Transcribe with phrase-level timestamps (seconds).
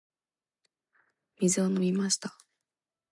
[1.37, 2.35] 水を飲みました。